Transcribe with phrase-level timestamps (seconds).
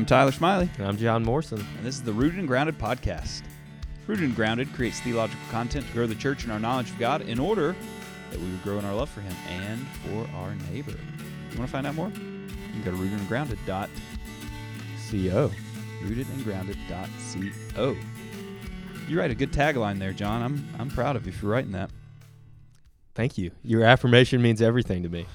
[0.00, 1.60] I'm Tyler Smiley, And I'm John Morrison.
[1.60, 3.42] and this is the Rooted and Grounded podcast.
[4.06, 7.20] Rooted and Grounded creates theological content to grow the church in our knowledge of God
[7.20, 7.76] in order
[8.30, 10.92] that we would grow in our love for Him and for our neighbor.
[10.92, 12.08] You want to find out more?
[12.08, 13.88] You can go to rootedandgrounded.co.
[15.10, 15.50] CO.
[16.02, 17.96] Rootedandgrounded.co.
[19.06, 20.40] You write a good tagline there, John.
[20.40, 21.90] I'm I'm proud of you for writing that.
[23.14, 23.50] Thank you.
[23.62, 25.26] Your affirmation means everything to me.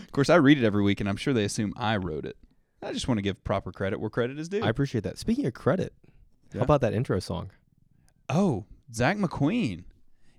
[0.00, 2.36] Of course, I read it every week, and I'm sure they assume I wrote it.
[2.82, 4.62] I just want to give proper credit where credit is due.
[4.62, 5.18] I appreciate that.
[5.18, 5.92] Speaking of credit,
[6.52, 6.58] Yeah.
[6.60, 7.50] how about that intro song?
[8.28, 9.84] Oh, Zach McQueen.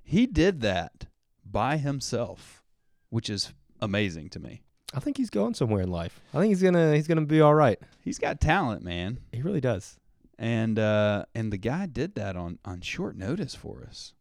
[0.03, 1.05] He did that
[1.45, 2.63] by himself,
[3.09, 4.61] which is amazing to me.
[4.93, 6.19] I think he's going somewhere in life.
[6.33, 7.79] I think he's gonna he's gonna be all right.
[8.01, 9.19] He's got talent, man.
[9.31, 9.97] He really does.
[10.37, 14.13] And uh and the guy did that on on short notice for us.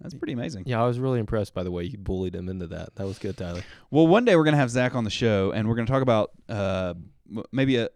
[0.00, 0.64] That's pretty amazing.
[0.66, 2.94] Yeah, I was really impressed by the way you bullied him into that.
[2.96, 3.62] That was good, Tyler.
[3.90, 5.92] Well, one day we're going to have Zach on the show and we're going to
[5.92, 6.94] talk about uh
[7.52, 7.88] maybe a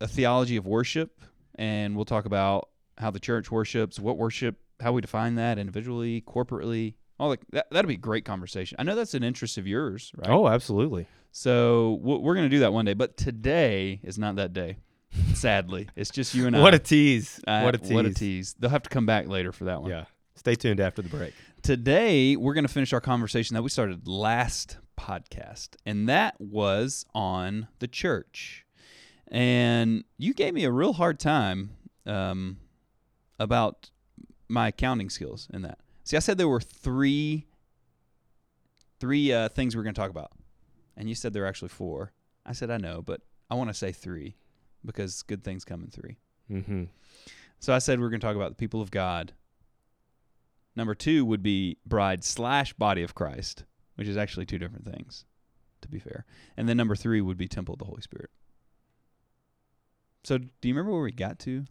[0.00, 1.20] a theology of worship
[1.56, 6.22] and we'll talk about how the church worships, what worship, how we define that individually,
[6.26, 6.94] corporately.
[7.18, 8.76] All the, that that'll be a great conversation.
[8.78, 10.28] I know that's an interest of yours, right?
[10.28, 11.06] Oh, absolutely.
[11.30, 14.78] So we're going to do that one day, but today is not that day.
[15.34, 16.60] Sadly, it's just you and I.
[16.60, 17.40] What a tease.
[17.46, 17.92] What a tease.
[17.92, 18.54] What a tease.
[18.58, 19.90] They'll have to come back later for that one.
[19.90, 20.04] Yeah.
[20.36, 21.32] Stay tuned after the break.
[21.62, 27.06] Today we're going to finish our conversation that we started last podcast, and that was
[27.14, 28.66] on the church.
[29.28, 31.70] And you gave me a real hard time
[32.06, 32.58] um,
[33.38, 33.90] about
[34.48, 35.78] my accounting skills in that.
[36.04, 37.46] See, I said there were three
[39.00, 40.32] three uh, things we are going to talk about,
[40.96, 42.12] and you said there were actually four.
[42.44, 44.36] I said I know, but I want to say three
[44.84, 46.18] because good things come in three.
[46.50, 46.84] Mm-hmm.
[47.60, 49.32] So I said we're going to talk about the people of God.
[50.76, 55.24] Number two would be bride slash body of Christ, which is actually two different things,
[55.82, 56.24] to be fair.
[56.56, 58.30] And then number three would be temple of the Holy Spirit.
[60.24, 61.64] So do you remember where we got to?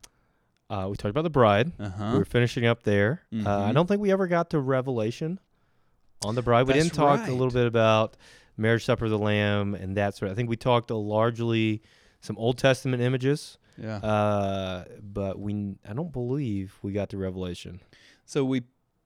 [0.69, 1.72] Uh, we talked about the bride.
[1.79, 3.23] Uh We were finishing up there.
[3.33, 3.73] Uh, I Mhm.
[3.73, 5.39] don't think we ever got to Revelation
[6.23, 6.63] on the bride.
[6.67, 8.16] We That's didn't talk a little bit about
[8.57, 10.29] marriage supper of the lamb and that sort.
[10.31, 11.81] Of, I think we talked a largely
[12.22, 13.97] some Old Testament images, Yeah.
[13.97, 17.81] uh, but we I don't believe we got to Revelation.
[18.25, 18.61] So we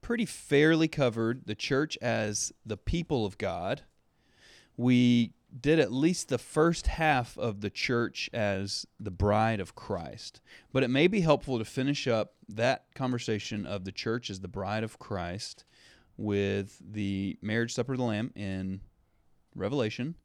[0.07, 3.81] pretty fairly covered the church as the people of God.
[4.78, 10.40] We did at least the first half of the church as the bride of Christ.
[10.72, 14.47] But it may be helpful to finish up that conversation of the church as the
[14.47, 15.66] bride of Christ
[16.16, 18.79] with the marriage supper of the Lamb in
[19.56, 20.16] Revelation,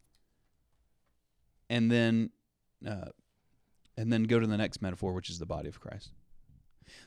[1.69, 2.31] and then
[2.87, 3.10] uh,
[3.97, 6.12] and then go to the next metaphor, which is the body of Christ.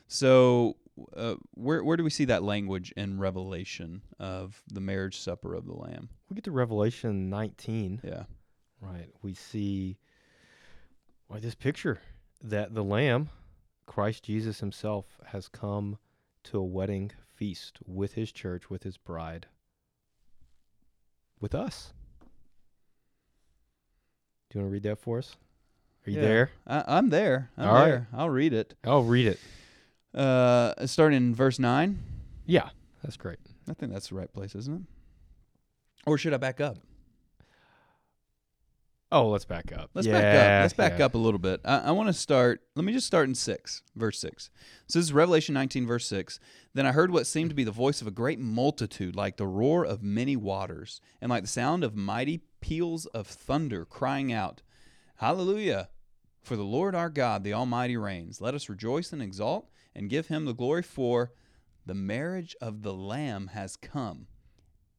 [0.08, 0.76] So,
[1.16, 5.66] uh, where where do we see that language in Revelation of the marriage supper of
[5.66, 6.08] the Lamb?
[6.30, 8.24] We get to Revelation 19, Yeah,
[8.80, 9.08] right?
[9.22, 9.98] We see
[11.28, 12.00] well, this picture
[12.42, 13.30] that the Lamb,
[13.86, 15.98] Christ Jesus Himself, has come
[16.44, 19.46] to a wedding feast with His church, with His bride,
[21.40, 21.92] with us.
[24.50, 25.36] Do you want to read that for us?
[26.06, 26.22] Are you Yeah.
[26.22, 26.50] there?
[26.66, 27.50] I, I'm there.
[27.58, 27.88] I'm All right.
[27.88, 28.08] there.
[28.12, 28.74] I'll read it.
[28.84, 29.40] I'll read it.
[30.16, 31.98] Uh, starting in verse nine.
[32.46, 32.70] Yeah,
[33.02, 33.38] that's great.
[33.68, 34.82] I think that's the right place, isn't it?
[36.06, 36.78] Or should I back up?
[39.12, 39.90] Oh, let's back up.
[39.94, 40.62] Let's back up.
[40.62, 41.04] Let's back yeah.
[41.04, 41.60] up a little bit.
[41.64, 42.62] I, I want to start.
[42.74, 44.50] Let me just start in six, verse six.
[44.88, 46.40] So this is Revelation 19, verse six.
[46.74, 49.46] Then I heard what seemed to be the voice of a great multitude, like the
[49.46, 54.62] roar of many waters, and like the sound of mighty peals of thunder, crying out,
[55.16, 55.88] "Hallelujah!
[56.42, 58.40] For the Lord our God, the Almighty, reigns.
[58.40, 60.82] Let us rejoice and exalt, and give Him the glory.
[60.82, 61.32] For
[61.84, 64.28] the marriage of the Lamb has come."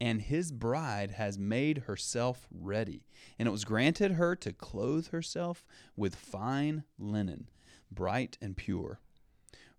[0.00, 3.04] and his bride has made herself ready.
[3.38, 5.64] And it was granted her to clothe herself
[5.96, 7.48] with fine linen,
[7.90, 9.00] bright and pure.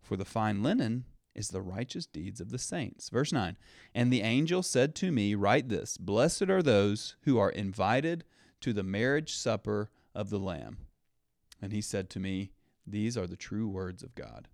[0.02, 3.10] For the fine linen is the righteous deeds of the saints.
[3.10, 3.58] Verse 9
[3.96, 8.26] And the angel said to me, Write this Blessed are those who are invited
[8.62, 10.80] to the marriage supper of the Lamb.
[11.62, 12.52] And he said to me,
[12.86, 14.50] These are the true words of God.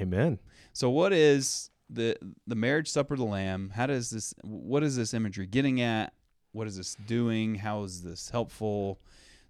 [0.00, 0.38] Amen.
[0.72, 3.72] So what is the the marriage supper of the lamb?
[3.74, 6.12] How does this what is this imagery getting at?
[6.52, 7.56] What is this doing?
[7.56, 9.00] How is this helpful?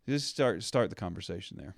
[0.08, 1.74] Just start start the conversation there.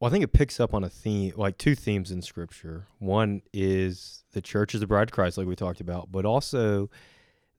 [0.00, 2.86] Well, I think it picks up on a theme, like two themes in Scripture.
[2.98, 6.88] One is the church is the bride of Christ, like we talked about, but also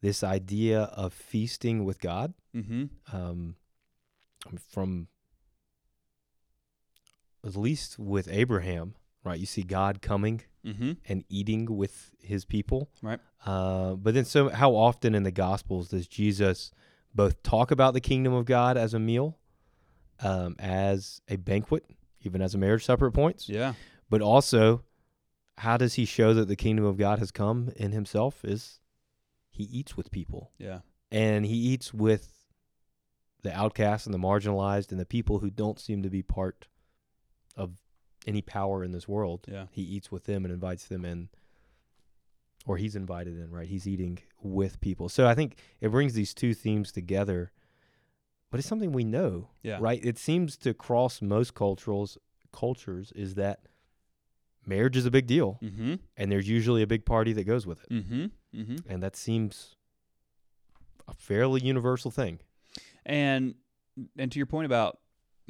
[0.02, 2.34] this idea of feasting with God.
[2.56, 2.86] Mm-hmm.
[3.14, 3.56] Um,
[4.72, 5.08] from
[7.46, 9.40] at least with Abraham, right?
[9.40, 10.92] You see God coming Mm-hmm.
[11.08, 13.20] and eating with His people, Right.
[13.46, 16.72] Uh, but then, so how often in the Gospels does Jesus
[17.16, 19.38] both talk about the kingdom of God as a meal,
[20.22, 21.86] um, as a banquet,
[22.24, 23.48] even as a marriage supper at points.
[23.48, 23.74] Yeah.
[24.10, 24.84] But also,
[25.60, 28.44] how does he show that the kingdom of God has come in himself?
[28.44, 28.82] Is
[29.50, 30.80] he eats with people Yeah.
[31.10, 32.34] and he eats with
[33.44, 36.68] the outcasts and the marginalized and the people who don't seem to be part of
[38.28, 39.46] any power in this world.
[39.48, 39.66] Yeah.
[39.72, 41.30] He eats with them and invites them in,
[42.66, 43.68] or he's invited in, right?
[43.68, 45.10] He's eating with people.
[45.10, 47.52] So I think it brings these two themes together,
[48.52, 49.78] but it's something we know, Yeah.
[49.80, 50.04] right?
[50.04, 52.18] It seems to cross most cultures.
[52.52, 53.62] Cultures is that
[54.66, 55.96] marriage is a big deal, Mm-hmm.
[56.18, 58.26] and there's usually a big party that goes with it, Mm-hmm.
[58.60, 58.92] Mm-hmm.
[58.92, 59.76] and that seems
[61.08, 62.40] a fairly universal thing.
[63.06, 63.56] And
[64.18, 65.00] and to your point about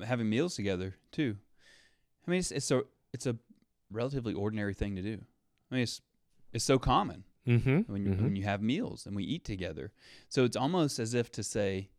[0.05, 1.37] having meals together too.
[2.27, 2.83] I mean, it's it's a
[3.13, 3.35] it's a
[3.91, 5.17] relatively ordinary thing to do.
[5.71, 6.01] I mean, it's
[6.53, 7.91] it's so common Mm-hmm.
[7.91, 9.91] when you, when you have meals and we eat together.
[10.27, 11.89] So it's almost as if to say,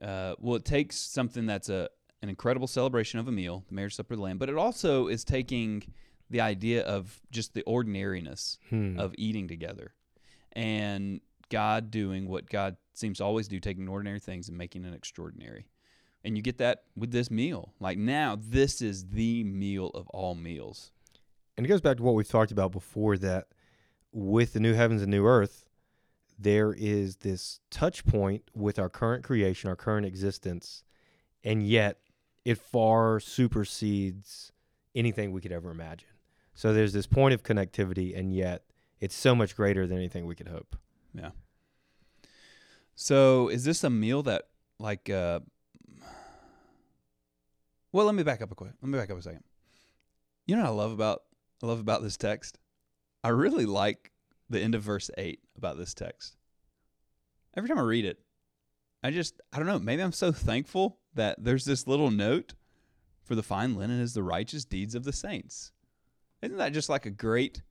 [0.00, 1.90] uh, well, it takes something that's a
[2.22, 5.06] an incredible celebration of a meal, the marriage supper of the Lamb, but it also
[5.08, 5.82] is taking
[6.30, 8.98] the idea of just the ordinariness Hmm.
[8.98, 9.92] of eating together
[10.52, 11.20] and
[11.50, 15.66] God doing what God seems to always do, taking ordinary things and making it extraordinary.
[16.24, 17.72] And you get that with this meal.
[17.80, 20.90] Like now, this is the meal of all meals.
[21.56, 23.48] And it goes back to what we've talked about before that
[24.12, 25.66] with the new heavens and new earth,
[26.38, 30.84] there is this touch point with our current creation, our current existence,
[31.42, 31.98] and yet
[32.44, 34.52] it far supersedes
[34.94, 36.08] anything we could ever imagine.
[36.54, 38.62] So there's this point of connectivity, and yet
[39.00, 40.76] it's so much greater than anything we could hope.
[41.14, 41.30] Yeah.
[42.94, 44.48] So, is this a meal that,
[44.80, 45.40] like, uh,
[47.98, 48.70] well, let me back up a quick.
[48.80, 49.42] Let me back up a second.
[50.46, 51.22] You know what I love about
[51.60, 52.56] I love about this text?
[53.24, 54.12] I really like
[54.48, 56.36] the end of verse eight about this text.
[57.56, 58.20] Every time I read it,
[59.02, 59.80] I just I don't know.
[59.80, 62.54] Maybe I'm so thankful that there's this little note
[63.24, 65.72] for the fine linen is the righteous deeds of the saints.
[66.40, 67.62] Isn't that just like a great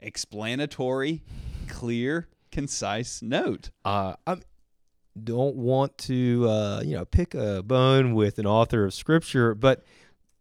[0.00, 1.22] explanatory,
[1.68, 3.70] clear, concise note?
[3.84, 4.38] Uh, I
[5.24, 9.82] don't want to, uh, you know, pick a bone with an author of scripture, but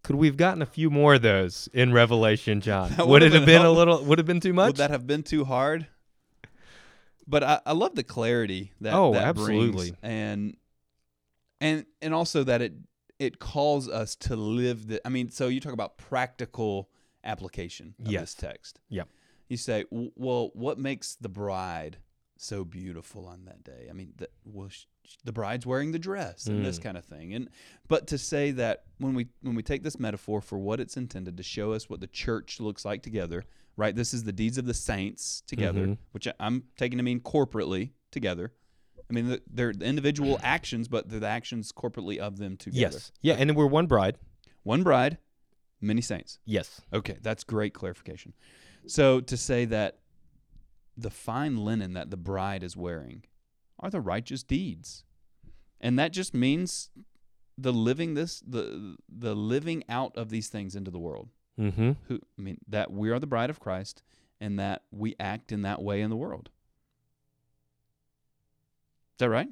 [0.04, 2.94] could we have gotten a few more of those in Revelation, John?
[2.96, 4.04] That would it have been been a little?
[4.04, 4.68] Would have been too much?
[4.68, 5.88] Would that have been too hard?
[7.28, 9.92] But I, I love the clarity that Oh, that absolutely.
[9.92, 9.94] brings.
[10.04, 10.58] and
[11.60, 12.74] and and also that it
[13.18, 15.02] it calls us to live the.
[15.06, 16.90] I mean, so you talk about practical
[17.24, 18.22] application of Yes.
[18.22, 18.80] this text.
[18.90, 19.08] Yep.
[19.48, 21.98] You say, well, what makes the bride
[22.38, 23.88] so beautiful on that day?
[23.90, 24.70] I mean, the, well,
[25.24, 26.84] the bride's wearing the dress and this Mm.
[26.84, 27.34] kind of thing.
[27.34, 27.50] And
[27.88, 31.38] but to say that when we when we take this metaphor for what it's intended
[31.38, 33.44] to show us what the church looks like together,
[33.78, 33.96] right?
[33.96, 35.98] This is the deeds of the saints together, Mhm.
[36.12, 38.52] which I'm taking to mean corporately together.
[39.10, 42.80] I mean, the- they're the individual actions, but they're the actions corporately of them together.
[42.98, 43.12] yes.
[43.22, 44.18] Yeah, and then we're one bride.
[44.64, 45.20] One bride,
[45.80, 46.40] many saints.
[46.46, 46.82] Yes.
[46.92, 48.34] Okay, that's great clarification.
[48.88, 50.00] So to say that
[50.98, 53.24] the fine linen that the bride is wearing
[53.80, 55.04] are the righteous deeds.
[55.82, 56.90] And that just means
[57.58, 61.30] the living this the the living out of these things into the world.
[61.60, 61.92] Mm-hmm.
[62.08, 64.04] Who I mean that we are the bride of Christ
[64.40, 66.50] and that we act in that way in the world.
[69.14, 69.48] Is that right?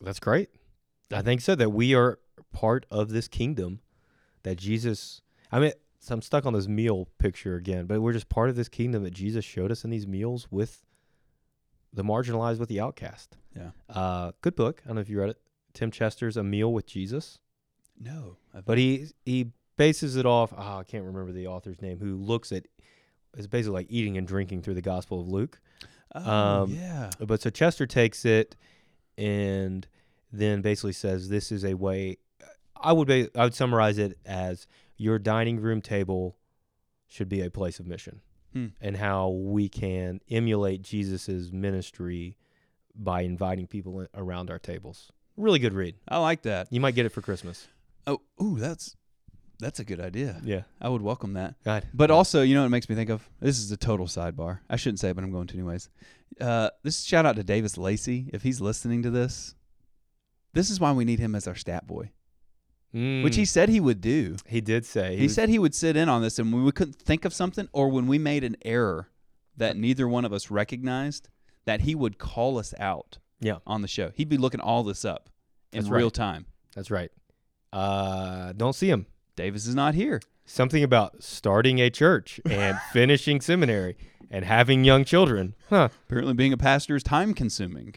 [0.00, 0.50] That's great.
[1.12, 1.54] I think so.
[1.54, 2.18] That we are
[2.52, 3.80] part of this kingdom
[4.42, 5.22] that Jesus.
[5.50, 8.56] I mean, so I'm stuck on this meal picture again, but we're just part of
[8.56, 10.84] this kingdom that Jesus showed us in these meals with
[11.92, 13.36] the marginalized, with the outcast.
[13.56, 13.70] Yeah.
[13.88, 14.80] Uh, good book.
[14.84, 15.40] I don't know if you read it.
[15.74, 17.38] Tim Chester's A Meal with Jesus,
[18.00, 18.36] No.
[18.54, 20.52] I've but he he bases it off.
[20.56, 21.98] Oh, I can't remember the author's name.
[21.98, 22.66] Who looks at
[23.36, 25.60] it's basically like eating and drinking through the Gospel of Luke.
[26.14, 27.10] oh, um, yeah.
[27.20, 28.56] But so Chester takes it
[29.16, 29.86] and
[30.32, 32.18] then basically says this is a way.
[32.80, 34.66] I would be, I would summarize it as
[34.98, 36.36] your dining room table
[37.06, 38.20] should be a place of mission,
[38.52, 38.66] Hmm.
[38.80, 42.36] and how we can emulate Jesus's ministry
[42.94, 45.10] by inviting people in, around our tables.
[45.36, 45.94] Really good read.
[46.08, 46.66] I like that.
[46.70, 47.68] You might get it for Christmas.
[48.06, 48.96] Oh, ooh, that's
[49.60, 50.40] that's a good idea.
[50.44, 50.62] Yeah.
[50.80, 51.56] I would welcome that.
[51.64, 51.88] God.
[51.92, 53.28] But also, you know what it makes me think of?
[53.40, 54.60] This is a total sidebar.
[54.70, 55.88] I shouldn't say it, but I'm going to anyways.
[56.40, 58.30] Uh, this shout out to Davis Lacey.
[58.32, 59.56] If he's listening to this,
[60.54, 62.12] this is why we need him as our stat boy,
[62.92, 63.48] which he Mm.
[63.48, 64.36] said he would do.
[64.46, 66.72] he did say He, was- said he would sit in on this, and when we
[66.72, 69.08] couldn't think of something, or when we made an error
[69.56, 71.28] that neither one of us recognized,
[71.66, 73.58] that he would call us out Yeah.
[73.66, 74.10] on the show.
[74.14, 75.28] He'd be looking all this up
[75.72, 76.14] in That's real right.
[76.14, 76.46] time.
[76.74, 77.10] that's right.
[77.72, 79.06] Uh, don't see him.
[79.36, 80.20] Davis is not here.
[80.50, 83.98] something about starting a church and finishing seminary
[84.30, 85.54] and having young children.
[85.68, 85.90] Huh.
[86.06, 87.96] Apparently, being a pastor is time consuming.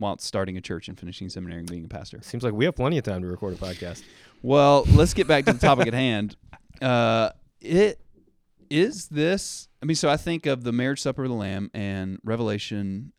[0.00, 2.20] While starting a church and finishing seminary and being a pastor.
[2.22, 4.02] Seems like we have plenty of time to record a podcast.
[4.42, 6.36] Well, let's get back to the topic at hand.
[6.80, 7.30] Uh,
[7.60, 8.00] it
[8.70, 9.68] is this.
[9.82, 13.12] I mean, so I think of the marriage supper of the Lamb and Revelation,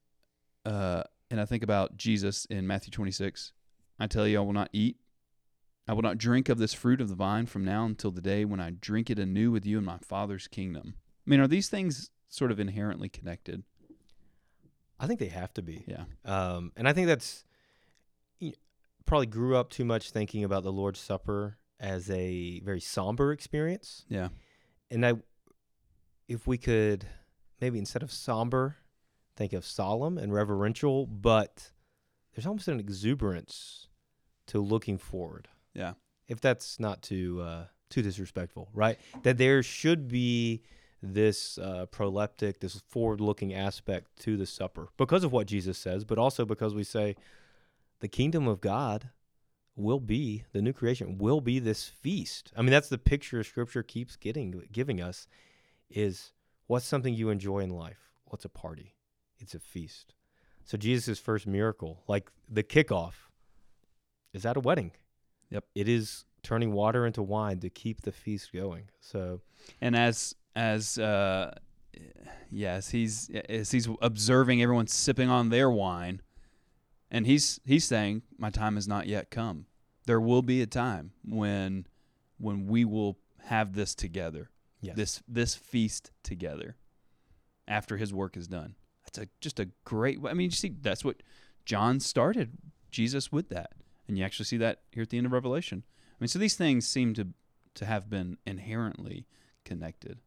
[0.65, 3.53] uh, and I think about Jesus in Matthew 26.
[4.00, 4.97] I tell you, I will not eat,
[5.88, 8.43] I will not drink of this fruit of the vine from now until the day
[8.43, 10.95] when I drink it anew with you in my Father's kingdom.
[11.27, 13.63] I mean, are these things sort of inherently connected?
[15.01, 15.84] I think they have to be.
[15.88, 16.03] Yeah.
[16.24, 17.43] Um, and I think that's
[18.39, 18.53] you
[19.05, 24.05] probably grew up too much thinking about the Lord's Supper as a very somber experience.
[24.08, 24.29] Yeah.
[24.91, 25.13] And I,
[26.27, 27.05] if we could
[27.60, 28.77] maybe instead of somber,
[29.36, 31.72] think of solemn and reverential, but
[32.34, 33.88] there's almost an exuberance
[34.48, 35.48] to looking forward.
[35.74, 35.93] Yeah.
[36.27, 39.00] If that's not too uh, too disrespectful, right?
[39.24, 40.62] That there should be
[41.01, 46.17] this uh, proleptic, this forward-looking aspect to the supper because of what Jesus says, but
[46.17, 47.15] also because we say
[48.00, 49.10] the kingdom of God
[49.75, 52.51] will be the new creation will be this feast.
[52.55, 55.27] I mean, that's the picture Scripture keeps getting giving us
[55.89, 56.31] is
[56.67, 58.12] what's something you enjoy in life?
[58.25, 58.96] What's a party?
[59.39, 60.13] It's a feast.
[60.63, 63.13] So Jesus' first miracle, like the kickoff,
[64.34, 64.91] is at a wedding.
[65.50, 65.65] Yep.
[65.75, 68.89] It is turning water into wine to keep the feast going.
[69.00, 69.41] So
[69.81, 71.55] And as as uh,
[72.51, 76.22] yes, he's as he's observing everyone sipping on their wine,
[77.10, 79.65] and he's he's saying, "My time has not yet come.
[80.05, 81.88] There will be a time when
[82.38, 84.50] when we will have this together,
[84.81, 84.96] yes.
[84.96, 86.75] this this feast together,
[87.67, 90.20] after his work is done." That's a just a great.
[90.27, 91.24] I mean, you see, that's what
[91.65, 92.58] John started
[92.91, 93.74] Jesus with that,
[94.08, 95.84] and you actually see that here at the end of Revelation.
[95.88, 97.29] I mean, so these things seem to
[97.74, 99.25] to have been inherently
[99.63, 100.20] connected.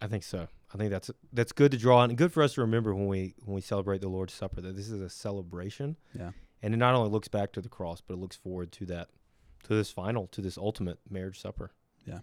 [0.00, 0.48] I think so.
[0.72, 3.06] I think that's that's good to draw on and good for us to remember when
[3.06, 5.96] we when we celebrate the Lord's Supper that this is a celebration.
[6.16, 6.30] Yeah.
[6.62, 9.08] And it not only looks back to the cross, but it looks forward to that
[9.64, 11.72] to this final, to this ultimate marriage supper.
[12.04, 12.20] Yeah.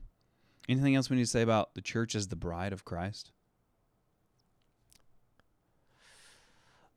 [0.67, 3.31] Anything else we need to say about the church as the bride of Christ?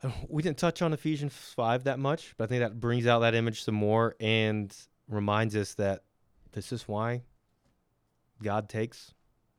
[0.29, 3.35] We didn't touch on Ephesians 5 that much, but I think that brings out that
[3.35, 4.75] image some more and
[5.09, 6.05] reminds us that
[6.53, 7.23] this is why
[8.41, 9.15] God takes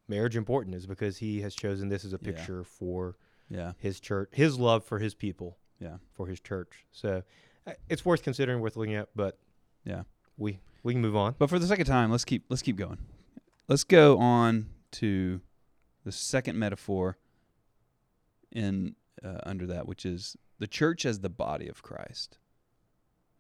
[0.09, 2.31] marriage important is because he has chosen this as a Yeah.
[2.31, 3.17] picture for
[3.49, 3.73] Yeah.
[3.77, 5.57] his church, his love for his people.
[5.79, 5.97] Yeah.
[6.13, 6.85] For his church.
[6.91, 7.23] So
[7.65, 9.39] uh, it's worth considering, worth looking at, but
[9.85, 10.03] Yeah.
[10.37, 11.35] we we can move on.
[11.37, 12.97] But for the second time, let's keep let's keep going.
[13.67, 15.41] Let's go on to
[16.03, 17.17] the second metaphor
[18.51, 22.37] in uh, under that, which is the church as the body of Christ.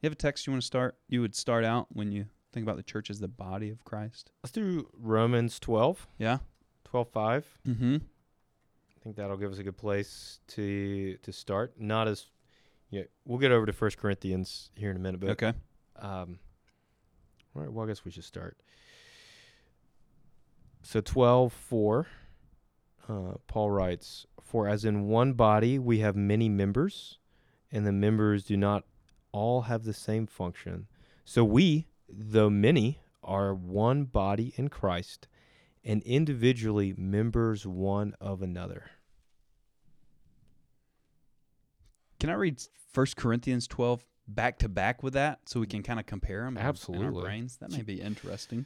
[0.01, 0.97] You have a text you want to start?
[1.07, 4.31] You would start out when you think about the church as the body of Christ.
[4.43, 6.39] Let's do Romans 12, Yeah.
[6.85, 7.45] 12 5.
[7.67, 7.95] Mm-hmm.
[7.95, 11.73] I think that'll give us a good place to to start.
[11.79, 12.25] Not as
[12.89, 15.53] yeah, we'll get over to First Corinthians here in a minute, but Okay.
[15.97, 16.39] um
[17.55, 18.57] all right, well I guess we should start.
[20.81, 22.07] So 12 4
[23.07, 27.17] uh, Paul writes, For as in one body we have many members,
[27.71, 28.83] and the members do not
[29.31, 30.87] all have the same function.
[31.25, 35.27] So we, though many, are one body in Christ,
[35.83, 38.91] and individually members one of another.
[42.19, 45.99] Can I read First Corinthians 12 back to back with that so we can kind
[45.99, 47.21] of compare them in our Absolutely.
[47.21, 47.57] brains?
[47.57, 48.65] That may be interesting.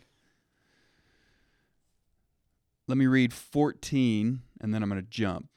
[2.88, 5.50] Let me read 14 and then I'm going to jump.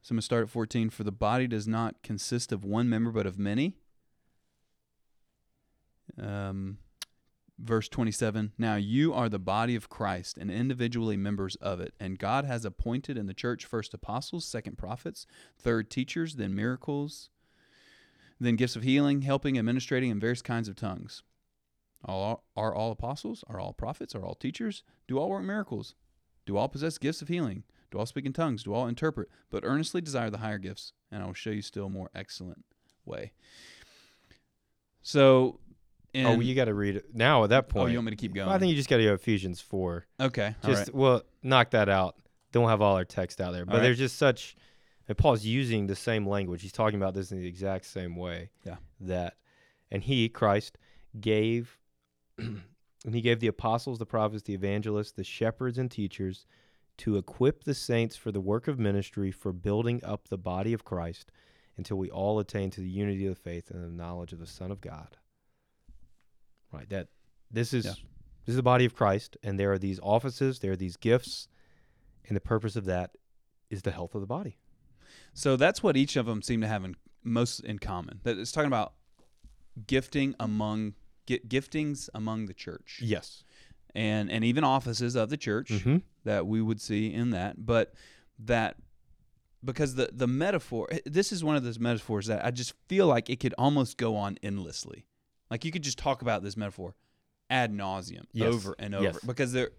[0.00, 0.90] So I'm going to start at 14.
[0.90, 3.76] For the body does not consist of one member but of many.
[6.20, 6.78] Um,
[7.62, 11.94] verse 27 Now you are the body of Christ and individually members of it.
[12.00, 15.26] And God has appointed in the church first apostles, second prophets,
[15.58, 17.30] third teachers, then miracles,
[18.40, 21.22] then gifts of healing, helping, administrating, and various kinds of tongues.
[22.04, 23.44] All are all apostles?
[23.46, 24.14] Are all prophets?
[24.14, 24.82] Are all teachers?
[25.06, 25.94] Do all work miracles?
[26.44, 27.62] Do all possess gifts of healing?
[27.92, 28.64] Do all speak in tongues?
[28.64, 29.28] Do all interpret?
[29.50, 32.64] But earnestly desire the higher gifts, and I will show you still more excellent
[33.04, 33.32] way.
[35.02, 35.60] So,
[36.14, 37.44] in, oh, you got to read it now.
[37.44, 38.48] At that point, oh, you want me to keep going?
[38.48, 40.06] I think you just got to go Ephesians four.
[40.20, 40.94] okay, Just right.
[40.94, 42.16] well, knock that out.
[42.52, 43.82] Don't have all our text out there, but right.
[43.82, 44.56] there's just such.
[45.08, 46.62] And Paul's using the same language.
[46.62, 48.50] He's talking about this in the exact same way.
[48.64, 48.76] Yeah.
[49.00, 49.34] That,
[49.90, 50.78] and he Christ
[51.20, 51.78] gave,
[52.38, 52.62] and
[53.12, 56.46] he gave the apostles, the prophets, the evangelists, the shepherds, and teachers,
[56.98, 60.84] to equip the saints for the work of ministry, for building up the body of
[60.84, 61.32] Christ,
[61.76, 64.46] until we all attain to the unity of the faith and the knowledge of the
[64.46, 65.16] Son of God.
[66.72, 66.88] Right.
[66.88, 67.08] That
[67.50, 67.92] this is Yeah.
[68.44, 71.48] this is the body of Christ, and there are these offices, there are these gifts,
[72.26, 73.16] and the purpose of that
[73.70, 74.58] is the health of the body.
[75.34, 78.20] So that's what each of them seem to have in, most in common.
[78.24, 78.94] That it's talking about
[79.86, 80.94] gifting among
[81.26, 83.44] gi- giftings among the church, Yes.
[83.94, 85.98] and and even offices of the church Mm-hmm.
[86.24, 87.64] that we would see in that.
[87.64, 87.94] But
[88.38, 88.76] that
[89.64, 93.30] because the the metaphor, this is one of those metaphors that I just feel like
[93.30, 95.06] it could almost go on endlessly.
[95.52, 96.94] Like you could just talk about this metaphor
[97.50, 98.52] ad nauseum Yes.
[98.54, 99.18] over and over Yes.
[99.24, 99.70] because they're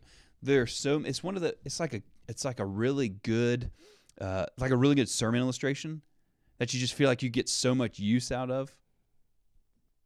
[0.43, 0.99] they're so.
[1.03, 1.55] It's one of the.
[1.65, 2.01] It's like a.
[2.27, 3.71] It's like a really good,
[4.21, 6.01] uh, like a really good sermon illustration
[6.59, 8.75] that you just feel like you get so much use out of.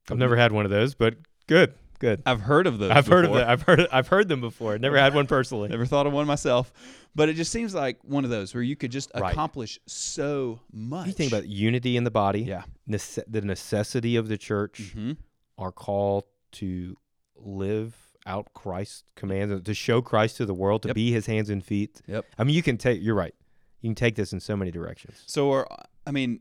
[0.10, 1.16] I've never had one of those, but
[1.48, 2.22] good, good.
[2.26, 2.92] I've heard of those.
[2.92, 3.40] I've heard of before.
[3.40, 3.50] them.
[3.50, 3.88] I've heard.
[3.92, 4.78] I've heard them before.
[4.78, 5.68] Never had one personally.
[5.70, 6.72] Never thought of one myself,
[7.14, 9.32] but it just seems like one of those where you could just Right.
[9.34, 11.08] accomplish so much.
[11.08, 12.64] You think about unity in the body, yeah.
[12.90, 15.14] nece- the necessity of the church, hmm
[15.58, 16.98] our call to
[17.36, 17.96] live
[18.26, 20.96] out Christ's commands, to show Christ to the world, to Yep.
[20.96, 22.02] be His hands and feet.
[22.08, 22.26] Yep.
[22.38, 23.02] I mean, you can take.
[23.02, 23.34] You're right.
[23.82, 25.24] You can take this in so many directions.
[25.28, 25.68] So, are
[26.06, 26.40] I mean,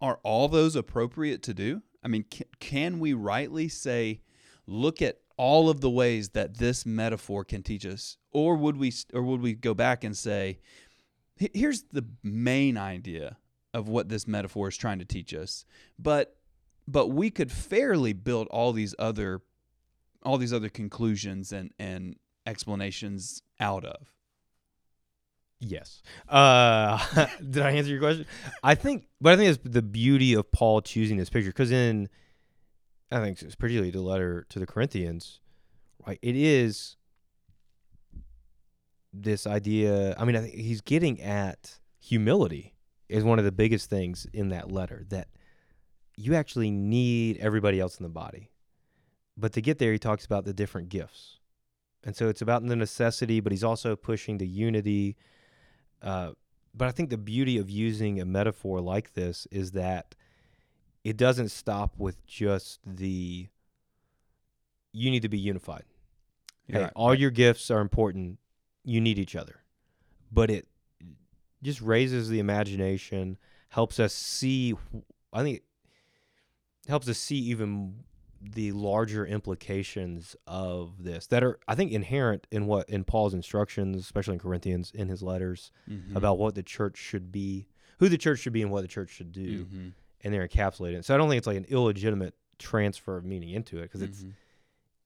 [0.00, 1.82] are all those appropriate to do?
[2.02, 4.20] I mean, can, can we rightly say,
[4.66, 8.92] look at all of the ways that this metaphor can teach us, or would we,
[9.12, 10.58] or would we go back and say,
[11.36, 13.36] here's the main idea
[13.72, 15.64] of what this metaphor is trying to teach us,
[15.98, 16.36] but
[16.86, 19.42] but we could fairly build all these other
[20.22, 24.14] all these other conclusions and and explanations out of.
[25.60, 26.02] Yes.
[26.28, 28.26] Uh, did I answer your question?
[28.62, 32.08] I think, but I think it's the beauty of Paul choosing this picture because in,
[33.10, 35.40] I think it's particularly the letter to the Corinthians,
[36.06, 36.18] right?
[36.20, 36.96] It is
[39.12, 40.14] this idea.
[40.18, 42.74] I mean, I think he's getting at humility
[43.08, 45.28] is one of the biggest things in that letter that
[46.16, 48.50] you actually need everybody else in the body.
[49.36, 51.38] But to get there, he talks about the different gifts.
[52.04, 55.16] And so it's about the necessity, but he's also pushing the unity.
[56.02, 56.32] Uh,
[56.74, 60.14] but I think the beauty of using a metaphor like this is that
[61.02, 63.48] it doesn't stop with just the
[64.92, 65.84] you need to be unified.
[66.68, 68.38] Hey, Right, all your gifts are important.
[68.84, 69.60] You need each other.
[70.30, 70.68] But it
[71.62, 73.38] just raises the imagination,
[73.70, 74.74] helps us see
[75.32, 75.62] I think
[76.88, 78.04] helps us see even
[78.40, 83.96] the larger implications of this that are I think inherent in what in Paul's instructions,
[83.98, 86.14] especially in Corinthians in his letters Mhm.
[86.14, 87.66] about what the church should be,
[88.00, 89.92] who the church should be and what the church should do, Mhm.
[90.22, 91.04] and they're encapsulated.
[91.04, 94.22] So I don't think it's like an illegitimate transfer of meaning into it because it's
[94.22, 94.34] Mhm.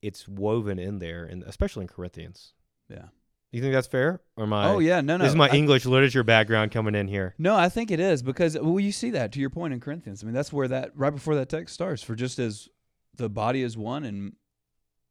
[0.01, 2.53] it's woven in there, and especially in Corinthians.
[2.89, 3.07] Yeah.
[3.51, 5.23] You think that's fair, or my oh yeah, no, no.
[5.23, 7.33] This is my I- English literature background coming in here.
[7.39, 10.23] No, I think it is because well, you see that to your point in Corinthians.
[10.23, 12.03] I mean, that's where that right before that text starts.
[12.03, 12.69] For just as
[13.15, 14.33] the body is one and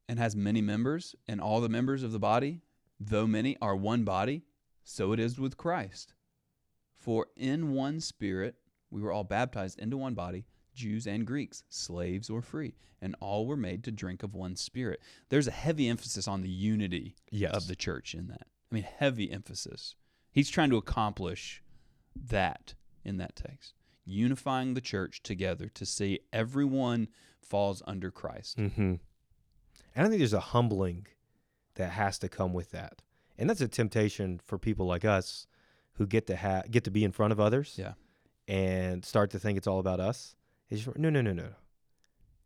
[0.09, 2.61] and has many members, and all the members of the body,
[3.01, 4.45] though many, are one body,
[4.85, 6.15] so it is with Christ.
[6.97, 8.55] For in one Spirit
[8.91, 10.45] we were all baptized into one body,
[10.79, 15.01] Jews and Greeks, slaves or free, and all were made to drink of one Spirit.
[15.29, 17.55] There's a heavy emphasis on the unity Yes.
[17.55, 18.47] of the church in that.
[18.71, 19.97] I mean, heavy emphasis.
[20.31, 21.63] He's trying to accomplish
[22.15, 27.09] that in that text, unifying the church together to see everyone
[27.43, 28.59] falls under Christ.
[28.59, 28.95] Mm-hmm.
[29.95, 31.07] And I think there's a humbling
[31.75, 33.03] that has to come with that,
[33.37, 35.47] and that's a temptation for people like us
[35.95, 37.75] who get to have get to be in front of others.
[37.77, 37.95] Yeah.
[38.47, 40.35] And start to think it's all about us.
[40.71, 41.49] It's just, no, no, no, no.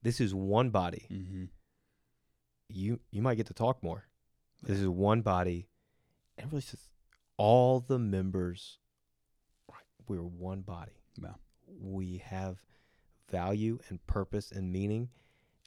[0.03, 1.07] This is one body.
[1.13, 1.45] Mm-hmm.
[2.69, 4.05] You you might get to talk more.
[4.63, 5.69] This is one body,
[6.39, 6.89] and really just
[7.37, 8.79] all the members.
[10.09, 11.03] We're one body.
[11.21, 11.37] Wow.
[11.81, 12.59] We have
[13.31, 15.11] value and purpose and meaning,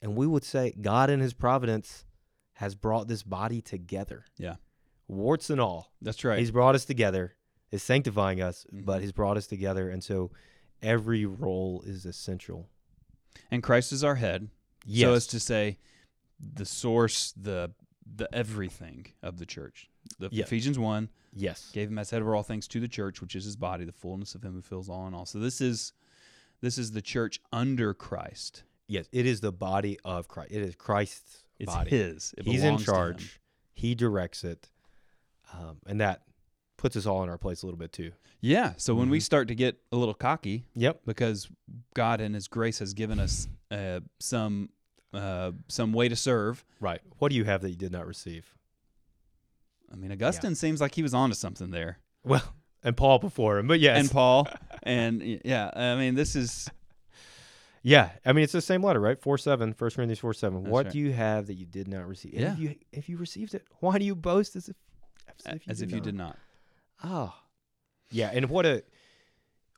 [0.02, 2.06] and we would say God in His providence
[2.54, 4.26] has brought this body together.
[4.38, 4.56] Yeah.
[5.08, 5.92] warts and all.
[6.02, 6.40] That's right.
[6.40, 7.36] He's brought us together.
[7.72, 9.02] Is sanctifying us, but Mhm.
[9.02, 10.32] He's brought us together, and so
[10.82, 12.68] every role is essential.
[13.52, 14.50] and Christ is our head.
[14.86, 15.08] Yes.
[15.08, 15.78] So as to say,
[16.40, 17.72] the source, the
[18.16, 19.90] the everything of the church.
[20.20, 20.30] The.
[20.32, 21.72] Ephesians one yes.
[21.74, 23.92] gave him as head over all things to the church, which is his body, the
[23.92, 25.26] fullness of him who fills all in all.
[25.26, 25.94] So this is
[26.62, 28.64] this is the church under Christ.
[28.88, 30.52] Yes, it is the body of Christ.
[30.52, 31.90] It is Christ's It's body.
[31.90, 32.36] his.
[32.38, 32.96] It He's in belongs to him.
[32.96, 33.40] charge.
[33.74, 34.70] He directs it,
[35.54, 36.22] um, and that
[36.86, 38.12] puts us all in our place a little bit too.
[38.42, 38.74] Yeah.
[38.78, 39.24] So when we Mhm.
[39.24, 41.02] start to get a little cocky Yep.
[41.08, 41.50] because
[41.96, 44.70] God in His grace has given us uh, some
[45.12, 46.64] uh, some way to serve.
[46.80, 47.02] Right.
[47.18, 48.54] What do you have that you did not receive?
[49.92, 52.44] I mean, Augustine seems like he was onto something there, Well,
[52.84, 54.48] and Paul before him, but yes, and Paul,
[54.84, 55.72] and yeah.
[55.74, 56.70] I mean, this is
[57.82, 58.12] yeah.
[58.26, 59.20] I mean, it's the same letter, right?
[59.20, 60.64] Four seven, First Corinthians four seven.
[60.64, 60.92] That's What right.
[60.94, 62.34] do you have that you did not receive?
[62.34, 62.54] And Yeah.
[62.54, 64.76] If you if you received it, why do you boast as if
[65.46, 66.38] as if you, as did, if you did not.
[67.04, 67.34] Oh,
[68.12, 68.32] yeah.
[68.34, 68.84] And what a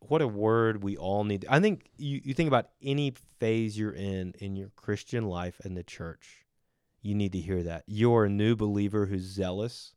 [0.02, 1.46] what a word we all need.
[1.50, 5.76] I think you, you think about any phase you're in in your Christian life and
[5.76, 6.46] the church,
[7.02, 7.84] you need to hear that.
[7.88, 9.94] You're a new believer who's zealous,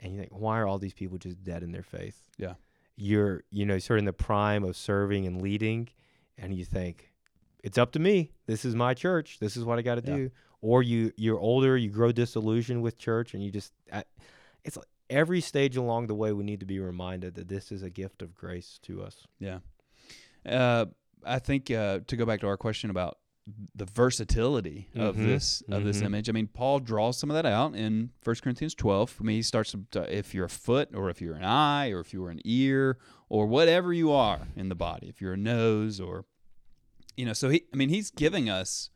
[0.00, 2.28] and you think, why are all these people just dead in their faith?
[2.38, 2.54] Yeah.
[2.96, 5.88] You're, you know, sort of in the prime of serving and leading,
[6.36, 7.12] and you think,
[7.62, 8.32] it's up to me.
[8.46, 9.38] This is my church.
[9.40, 10.16] This is what I got to Yeah.
[10.16, 10.30] do.
[10.60, 14.02] Or you, you're older, you grow disillusioned with church, and you just, I,
[14.64, 17.82] it's like every stage along the way, we need to be reminded that this is
[17.82, 19.26] a gift of grace to us.
[19.38, 19.58] Yeah.
[20.46, 20.86] Uh,
[21.24, 23.18] I think uh, to go back to our question about
[23.74, 26.06] the versatility of Mhm, this of this mhm.
[26.06, 26.28] image.
[26.28, 29.16] I mean, Paul draws some of that out in 1 Corinthians 12.
[29.20, 32.00] I mean, he starts to, if you're a foot or if you're an eye or
[32.00, 32.98] if you're an ear
[33.30, 36.26] or whatever you are in the body, if you're a nose or
[37.16, 38.90] you know, so he I mean, he's giving us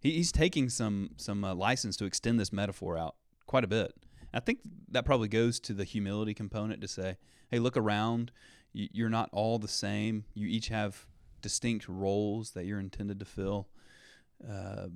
[0.00, 3.94] he, he's taking some some uh, license to extend this metaphor out quite a bit.
[4.38, 4.60] I think
[4.92, 7.16] that probably goes to the humility component to say,
[7.50, 8.30] hey, look around.
[8.72, 10.24] You- You're not all the same.
[10.34, 11.06] You each have
[11.42, 13.68] distinct roles that you're intended to fill.
[14.48, 14.86] Uh,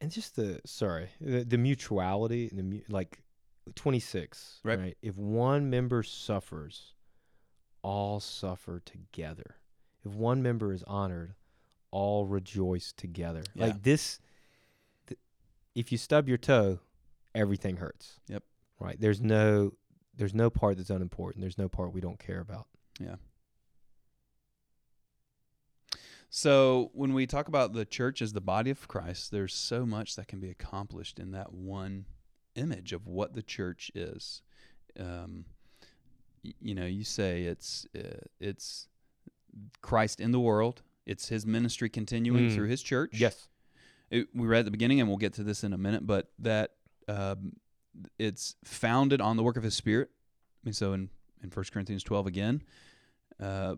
[0.00, 3.22] and just the sorry the, the mutuality the mu- like
[3.76, 4.78] 26 Right.
[4.78, 4.98] right.
[5.00, 6.92] if one member suffers
[7.82, 9.56] all suffer together
[10.04, 11.34] if one member is honored
[11.90, 13.66] all rejoice together Yeah.
[13.68, 14.18] like this
[15.06, 15.18] th-
[15.74, 16.80] if you stub your toe
[17.36, 18.42] everything hurts Yep.
[18.80, 19.72] right there's no
[20.16, 22.66] there's no part that's unimportant there's no part we don't care about
[22.98, 23.16] Yeah.
[26.28, 30.16] So when we talk about the church as the body of Christ, there's so much
[30.16, 32.06] that can be accomplished in that one
[32.56, 34.42] image of what the church is.
[34.98, 35.44] Um,
[36.44, 38.88] y- you know, you say it's uh, it's
[39.82, 40.82] Christ in the world.
[41.06, 42.54] It's His ministry continuing Mm.
[42.54, 43.12] through His church.
[43.14, 43.48] yes
[44.10, 46.30] it, we read at the beginning, and we'll get to this in a minute, but
[46.38, 46.75] that
[47.08, 47.52] um,
[48.18, 50.10] it's founded on the work of His Spirit.
[50.12, 51.10] I mean, so in
[51.42, 52.62] in First Corinthians twelve again,
[53.40, 53.76] uh,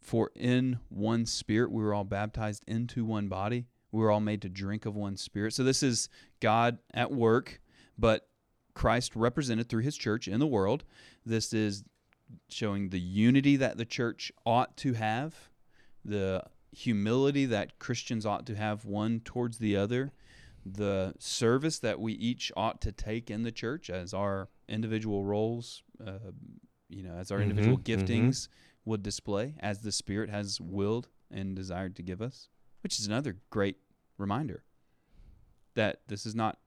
[0.00, 3.66] for in one Spirit we were all baptized into one body.
[3.90, 5.52] We were all made to drink of one Spirit.
[5.54, 6.08] So this is
[6.40, 7.60] God at work,
[7.98, 8.28] but
[8.74, 10.84] Christ represented through His church in the world.
[11.26, 11.84] This is
[12.48, 15.50] showing the unity that the church ought to have,
[16.04, 20.12] the humility that Christians ought to have one towards the other,
[20.64, 25.82] the service that we each ought to take in the church as our individual roles,
[26.04, 26.18] uh,
[26.88, 28.04] you know, as our individual Mhm, mhm.
[28.06, 28.48] giftings
[28.84, 32.48] would display, as the Spirit has willed and desired to give us,
[32.82, 33.76] which is another great
[34.18, 34.64] reminder
[35.74, 36.58] that this is not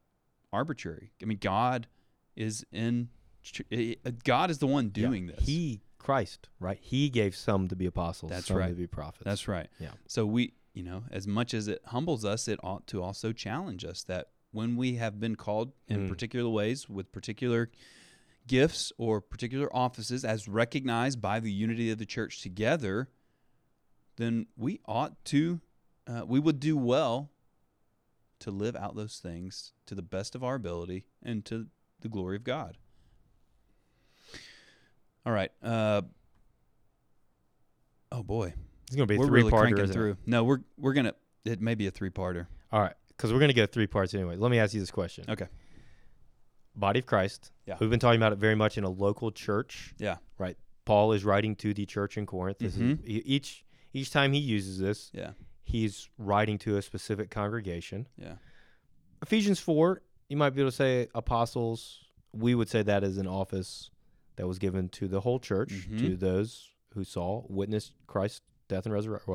[0.51, 1.11] arbitrary.
[1.21, 1.87] I mean, God
[2.35, 3.09] is in.
[3.71, 5.07] eh, God is the one Yeah.
[5.07, 5.45] doing this.
[5.45, 8.69] he christ right he gave some to be apostles That's some right.
[8.69, 9.67] to be prophets That's right.
[9.79, 9.91] Yeah.
[10.07, 13.83] So we, you know, as much as it humbles us, it ought to also challenge
[13.83, 16.09] us that when we have been called in Mm.
[16.09, 17.71] particular ways with particular
[18.45, 23.09] gifts or particular offices as recognized by the unity of the church together,
[24.17, 25.61] then we ought to,
[26.07, 27.31] uh, we would do well
[28.39, 31.67] to live out those things to the best of our ability and to
[32.01, 32.77] the glory of God.
[35.25, 35.51] All right.
[35.63, 36.01] Uh,
[38.11, 38.53] oh boy,
[38.87, 39.93] it's gonna be we're three really parter isn't it?
[39.93, 40.17] through.
[40.25, 41.13] No, we're we're gonna.
[41.45, 42.47] It may be a three-parter.
[42.71, 44.35] All right, because we're going to get three parts anyway.
[44.35, 45.25] Let me ask you this question.
[45.29, 45.47] Okay.
[46.75, 47.51] Body of Christ.
[47.65, 47.77] Yeah.
[47.79, 49.93] We've been talking about it very much in a local church.
[49.99, 50.17] Yeah.
[50.37, 50.57] Right.
[50.85, 52.57] Paul is writing to the church in Corinth.
[52.59, 55.31] This is each each time he uses this, Yeah.
[55.63, 58.07] he's writing to a specific congregation.
[58.17, 58.33] Yeah.
[59.21, 61.99] Ephesians four, you might be able to say apostles.
[62.33, 63.89] We would say that is an office
[64.35, 65.99] that was given to the whole church, Mhm.
[65.99, 69.25] to those who saw, witnessed Christ's death and resurrection,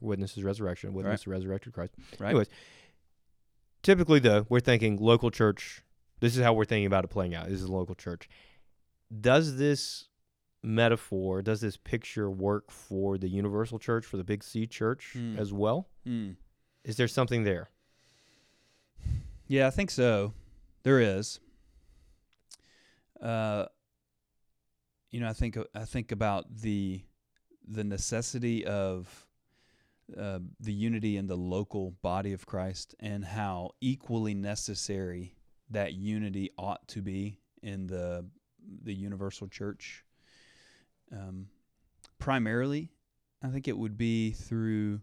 [0.00, 0.20] well, Mm.
[0.34, 1.94] his resurrection, witnessed the resurrected Christ.
[2.18, 2.30] Right.
[2.30, 2.48] Anyways,
[3.82, 5.82] typically though, we're thinking local church.
[6.20, 7.46] This is how we're thinking about it playing out.
[7.46, 8.28] This is a local church.
[9.20, 10.08] Does this
[10.62, 15.38] metaphor, does this picture work for the universal church, for the big C church Hmm.
[15.38, 15.88] as well?
[16.04, 16.32] Hmm.
[16.84, 17.70] Is there something there?
[19.46, 20.34] Yeah, I think so.
[20.82, 21.40] There is.
[23.20, 23.66] Uh,
[25.10, 27.02] you know, I think I think about the
[27.70, 29.26] the necessity of
[30.18, 35.36] uh, the unity in the local body of Christ and how equally necessary
[35.70, 38.26] that unity ought to be in the
[38.82, 40.04] the universal church.
[41.12, 41.46] Um,
[42.18, 42.90] primarily,
[43.42, 45.00] I think it would be through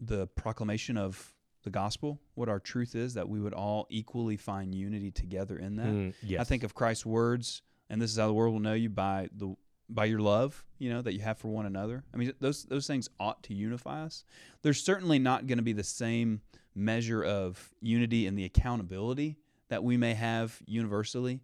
[0.00, 4.74] the proclamation of the gospel, what our truth is, that we would all equally find
[4.74, 5.86] unity together in that.
[5.86, 6.40] Mm, yes.
[6.40, 9.28] I think of Christ's words, and this is how the world will know you by
[9.34, 9.54] the
[9.94, 12.02] by your love, you know, that you have for one another.
[12.12, 14.24] I mean, those those things ought to unify us.
[14.62, 16.40] There's certainly not going to be the same
[16.74, 19.36] measure of unity and the accountability
[19.68, 21.40] that we may have universally.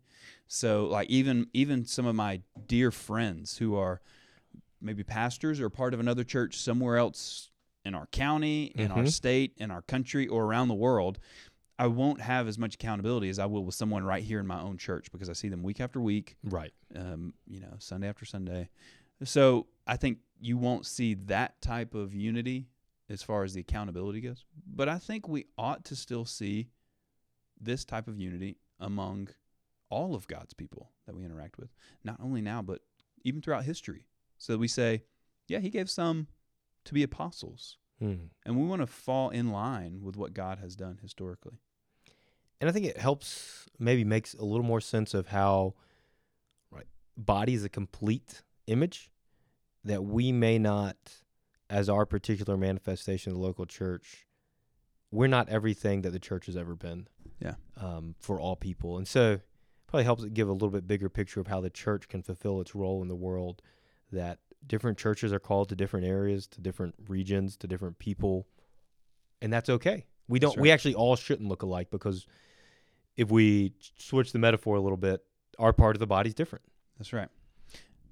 [0.47, 4.01] So like even even some of my dear friends who are
[4.81, 7.51] maybe pastors or part of another church somewhere else
[7.85, 9.13] in our county, in our Mhm.
[9.13, 11.19] state, in our country, or around the world,
[11.79, 14.61] I won't have as much accountability as I will with someone right here in my
[14.61, 16.73] own church because I see them week after week, Right.
[16.97, 18.69] um, you know, Sunday after Sunday.
[19.25, 22.67] So I think you won't see that type of unity
[23.09, 24.45] as far as the accountability goes.
[24.67, 26.71] But I think we ought to still see
[27.61, 29.29] this type of unity among
[29.88, 31.71] all of God's people that we interact with,
[32.05, 32.83] not only now, but
[33.25, 34.07] even throughout history.
[34.37, 35.03] So we say,
[35.49, 36.27] yeah, He gave some
[36.85, 38.27] to be apostles, Hmm.
[38.45, 41.59] and we want to fall in line with what God has done historically.
[42.61, 45.75] And I think it helps maybe makes a little more sense of how
[46.71, 49.11] right body is a complete image
[49.85, 50.97] that we may not
[51.71, 54.27] as our particular manifestation of the local church
[55.11, 57.09] we're not everything that the church has ever been
[57.40, 57.55] Yeah.
[57.79, 58.99] um, for all people.
[58.99, 59.40] And so
[59.87, 62.61] probably helps it give a little bit bigger picture of how the church can fulfill
[62.61, 63.62] its role in the world
[64.12, 68.47] that different churches are called to different areas to different regions to different people
[69.40, 70.05] and that's okay.
[70.27, 72.27] We don't That's we actually all shouldn't look alike because
[73.19, 75.23] if we switch the metaphor a little bit
[75.59, 76.65] our part of the body's different
[76.97, 77.29] That's right.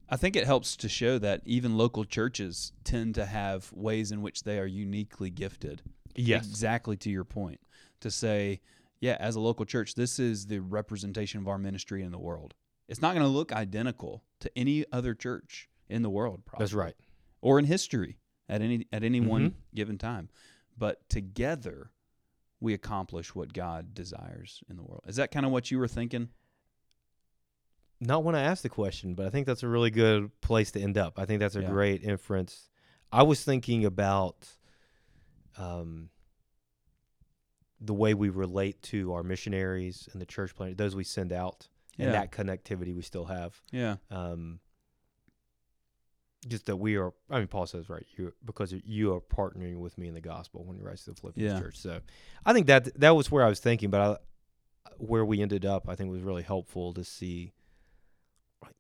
[0.09, 4.23] I think it helps to show that even local churches tend to have ways in
[4.23, 5.83] which they are uniquely gifted.
[6.15, 6.47] Yes.
[6.47, 7.59] Exactly to your point.
[8.03, 8.61] To say,
[9.01, 12.55] yeah, as a local church, this is the representation of our ministry in the world.
[12.89, 16.63] It's not going to look identical to any other church in the world, probably.
[16.65, 16.95] that's right
[17.41, 19.55] Or in history at any at any one Mhm.
[19.75, 20.29] given time.
[20.79, 21.91] But together
[22.61, 25.05] we accomplish what God desires in the world.
[25.07, 26.29] Is that kind of what you were thinking?
[27.99, 30.81] not when I asked the question, but I think that's a really good place to
[30.81, 31.19] end up.
[31.19, 31.71] I think that's a Yeah.
[31.71, 32.69] great inference.
[33.11, 34.47] I was thinking about
[35.57, 36.11] um,
[37.81, 41.69] the way we relate to our missionaries and the church plant, those we send out,
[41.99, 43.63] and that connectivity we still have.
[43.73, 43.97] Yeah.
[44.11, 44.61] Um,
[46.49, 47.13] just that we are.
[47.31, 50.65] I mean, Paul says right, you because you are partnering with me in the gospel
[50.65, 51.61] when he writes to the Philippians Yeah.
[51.61, 51.77] church.
[51.79, 52.01] So,
[52.45, 55.89] I think that that was where I was thinking, but I, where we ended up,
[55.89, 57.53] I think was really helpful to see.
[58.63, 58.75] like,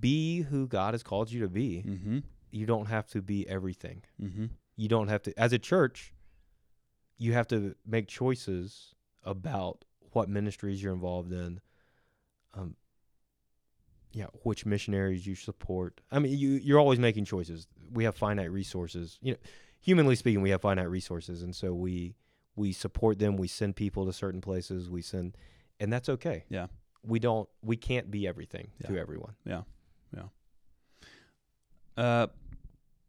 [0.00, 1.82] Be who God has called you to be.
[1.86, 2.18] Mm-hmm.
[2.50, 4.02] You don't have to be everything.
[4.22, 4.46] Mm-hmm.
[4.76, 6.12] You don't have to, as a church,
[7.18, 8.94] you have to make choices
[9.24, 11.60] about what ministries you're involved in.
[12.54, 12.76] Um,
[14.12, 16.00] yeah, which missionaries you support.
[16.10, 17.66] I mean, you you're always making choices.
[17.92, 19.18] We have finite resources.
[19.22, 19.38] You know,
[19.80, 22.14] humanly speaking, we have finite resources, and so we
[22.56, 23.36] we support them.
[23.36, 24.90] We send people to certain places.
[24.90, 25.36] We send,
[25.80, 26.44] and that's okay.
[26.48, 26.66] Yeah.
[27.02, 27.48] We don't.
[27.62, 29.34] We can't be everything to everyone.
[29.44, 29.62] Yeah.
[30.14, 30.22] yeah.
[31.96, 32.26] Uh,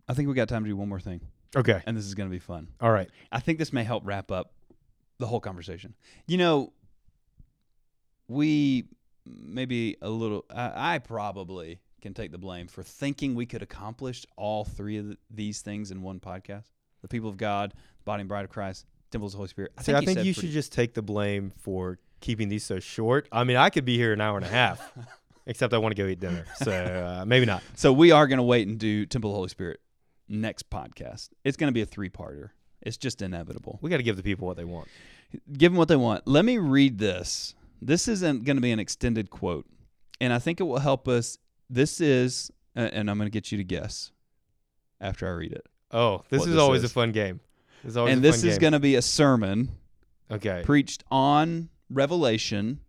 [0.08, 1.22] I think we got time to do one more thing,
[1.56, 1.82] Okay.
[1.86, 2.70] and this is going to be fun.
[2.82, 3.10] All right.
[3.32, 4.54] I think this may help wrap up
[5.18, 5.96] the whole conversation.
[6.28, 6.74] You know,
[8.28, 8.86] we
[9.30, 10.46] maybe a little.
[10.50, 15.08] I, I probably can take the blame for thinking we could accomplish all three of
[15.08, 18.52] th these things in one podcast: the people of God, the body and bride of
[18.52, 19.72] Christ, temples of the Holy Spirit.
[19.82, 23.28] See, I think you should just take the blame for keeping these so short.
[23.32, 24.92] I mean, I could be here an hour and a half,
[25.46, 26.46] except I want to go eat dinner.
[26.58, 27.64] So uh, maybe not.
[27.76, 29.80] So we are going to wait and do Temple of the Holy Spirit
[30.28, 31.30] next podcast.
[31.44, 32.50] It's going to be a three-parter.
[32.82, 33.80] It's just inevitable.
[33.82, 34.88] We got to give the people what they want.
[35.52, 36.28] give them what they want.
[36.28, 37.56] Let me read this.
[37.82, 39.66] This isn't going to be an extended quote,
[40.20, 41.38] and I think it will help us.
[41.70, 44.12] This is, and I'm going to get you to guess
[45.00, 45.66] after I read it.
[45.92, 46.92] Oh, this is this always is.
[46.92, 47.40] a fun game.
[47.84, 49.70] This and this is going to be a sermon
[50.30, 50.62] okay.
[50.66, 52.82] preached on Revelation,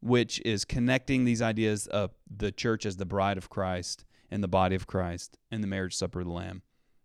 [0.00, 4.48] which is connecting these ideas of the church as the bride of Christ and the
[4.48, 6.62] body of Christ and the marriage supper of the Lamb,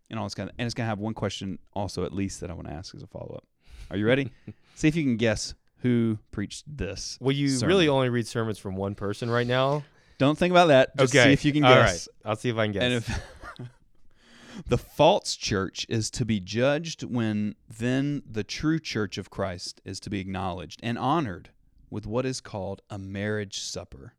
[0.10, 0.56] and all this kind of.
[0.60, 2.94] And it's going to have one question also at least that I want to ask
[2.94, 3.48] as a follow up.
[3.90, 4.32] Are you ready?
[4.76, 7.18] See if you can guess who preached this.
[7.22, 7.70] Well, you sermon.
[7.70, 9.84] really only read sermons from one person right now.
[10.18, 10.96] Don't think about that.
[10.98, 11.26] Just okay.
[11.30, 12.08] see if you can All guess.
[12.08, 12.30] right.
[12.30, 12.84] I'll see if I can guess.
[12.84, 19.30] And if the false church is to be judged when then the true church of
[19.30, 21.52] Christ is to be acknowledged and honored
[21.90, 24.14] with what is called a marriage supper.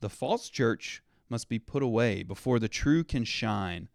[0.00, 3.88] The false church must be put away before the true can shine,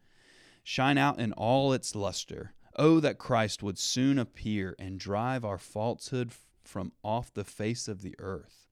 [0.63, 2.53] shine out in all its luster.
[2.75, 6.31] Oh, that Christ would soon appear and drive our falsehood
[6.67, 8.67] from off the face of the earth.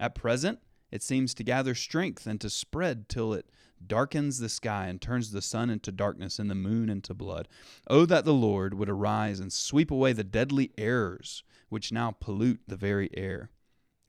[0.00, 3.50] At present, it seems to gather strength and to spread till it
[3.84, 7.48] darkens the sky and turns the sun into darkness and the moon into blood.
[7.88, 12.60] Oh, that the Lord would arise and sweep away the deadly errors which now pollute
[12.66, 13.50] the very air.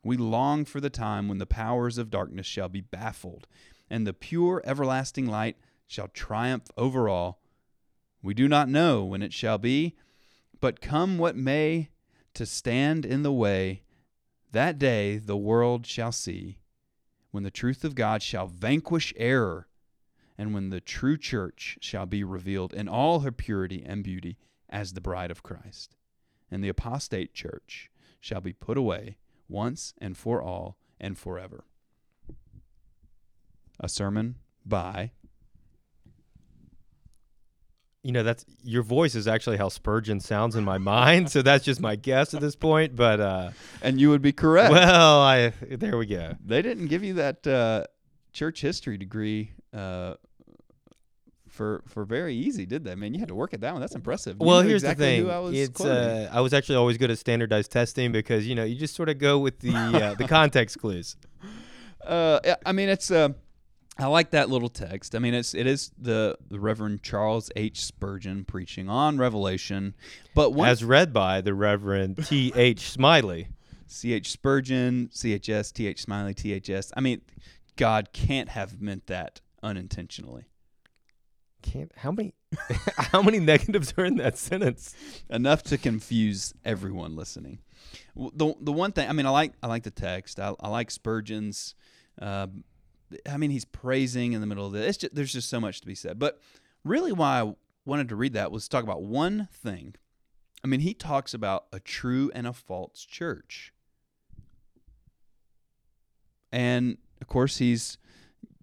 [0.04, 3.48] We long for the time when the powers of darkness shall be baffled
[3.90, 7.42] and the pure everlasting light shall triumph over all.
[8.22, 9.96] We do not know when it shall be,
[10.60, 11.90] but come what may,
[12.38, 13.82] to stand in the way,
[14.52, 16.60] That day the world shall see,
[17.32, 19.68] when the truth of God shall vanquish error,
[20.38, 24.38] and when the true church shall be revealed in all her purity and beauty
[24.70, 25.96] as the bride of Christ.
[26.52, 27.90] And the apostate church
[28.22, 29.18] shall be put away
[29.50, 31.66] once and for all and forever.
[33.80, 35.12] A sermon by
[38.08, 41.30] You know, that's your voice is actually how Spurgeon sounds in my mind.
[41.30, 42.96] So that's just my guess at this point.
[42.96, 43.50] But uh,
[43.82, 44.72] and you would be correct.
[44.72, 46.36] well, I there we go.
[46.42, 47.84] they didn't give you that uh,
[48.32, 50.14] church history degree uh,
[51.50, 52.96] for for very easy, did they?
[52.96, 53.82] Man, you had to work at that one.
[53.82, 54.38] That's impressive.
[54.40, 55.30] You Well, here's exactly the thing.
[55.30, 58.64] I was it's uh, I was actually always good at standardized testing because you know
[58.64, 61.18] you just sort of go with the uh, the context clues.
[62.06, 63.30] Uh, I mean, it's uh,
[64.00, 65.16] I like that little text.
[65.16, 67.84] I mean, it's it is the, the Reverend Charles H.
[67.84, 69.96] Spurgeon preaching on Revelation,
[70.36, 72.52] but one as read by the Reverend T.
[72.56, 72.90] H.
[72.92, 73.50] Smiley.
[73.88, 74.14] C.
[74.14, 74.32] H.
[74.32, 75.88] Spurgeon, CHS, T.
[75.88, 76.02] H.
[76.02, 76.92] Smiley, THS.
[76.98, 77.22] I mean,
[77.78, 80.46] God can't have meant that unintentionally.
[81.62, 82.34] Can't how many
[82.98, 84.96] how many negatives are in that sentence?
[85.30, 87.60] enough to confuse everyone listening.
[88.16, 90.40] The the one thing I mean I like I like the text.
[90.40, 91.74] I, I like Spurgeon's.
[92.22, 92.48] Uh,
[93.30, 94.98] I mean he's praising in the middle of this.
[94.98, 96.20] Just, there's just so much to be said.
[96.20, 96.40] But
[96.84, 97.54] really, why I
[97.86, 99.96] wanted to read that was to talk about one thing.
[100.64, 103.74] I mean he talks about a true and a false church,
[106.52, 107.98] and of course he's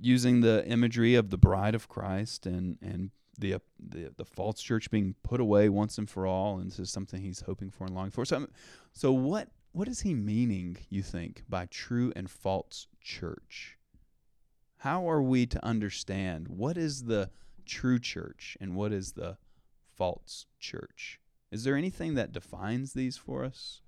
[0.00, 4.60] using the imagery of the bride of Christ and and the uh, the the false
[4.60, 7.84] church being put away once and for all, and this is something he's hoping for
[7.84, 8.24] and longing for.
[8.24, 8.46] So,
[8.92, 10.76] so what what is he meaning?
[10.88, 13.78] You think by true and false church?
[14.84, 17.30] How are we to understand what is the
[17.64, 19.38] true church and what is the
[19.96, 21.18] false church?
[21.50, 23.80] Is there anything that defines these for us?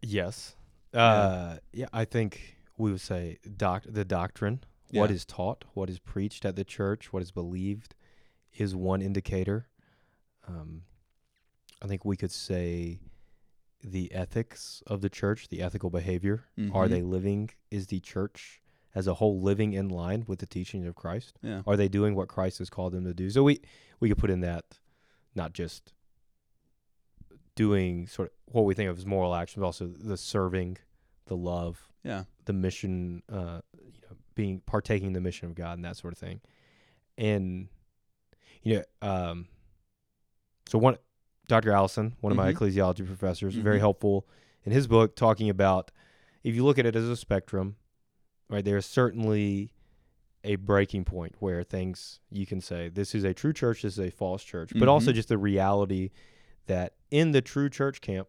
[0.00, 0.54] Yes.
[0.94, 4.60] Uh, yeah, I think we would say doc- the doctrine,
[4.92, 5.16] what Yeah.
[5.16, 7.96] is taught, what is preached at the church, what is believed,
[8.56, 9.66] is one indicator.
[10.46, 10.84] Um,
[11.82, 13.00] I think we could say
[13.82, 16.44] the ethics of the church, the ethical behavior.
[16.72, 16.90] Are Mhm.
[16.90, 17.50] they living?
[17.70, 18.60] Is the church
[18.94, 21.38] as a whole living in line with the teachings of Christ?
[21.42, 21.62] Yeah.
[21.66, 23.30] Are they doing what Christ has called them to do?
[23.30, 23.60] So we
[24.00, 24.78] we could put in that
[25.34, 25.92] not just
[27.54, 30.78] doing sort of what we think of as moral action, but also the serving,
[31.26, 32.24] the love, Yeah.
[32.44, 36.12] the mission, uh, you know, being partaking in the mission of God and that sort
[36.12, 36.40] of thing.
[37.16, 37.68] And
[38.62, 39.48] you know, um,
[40.68, 40.98] so one
[41.48, 41.72] Dr.
[41.72, 42.56] Allison, one of my Mhm.
[42.56, 43.80] ecclesiology professors, very Mhm.
[43.80, 44.28] helpful
[44.64, 45.90] in his book talking about
[46.44, 47.76] if you look at it as a spectrum,
[48.48, 48.64] right?
[48.64, 49.72] There's certainly
[50.44, 53.98] a breaking point where things you can say this is a true church, this is
[54.00, 55.14] a false church, but also Mhm.
[55.14, 56.10] just the reality
[56.66, 58.28] that in the true church camp,